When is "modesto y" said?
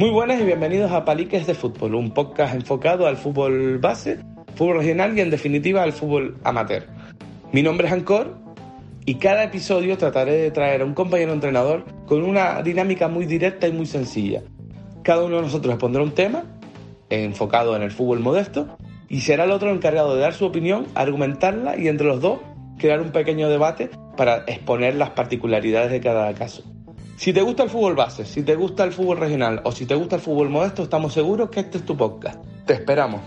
18.20-19.20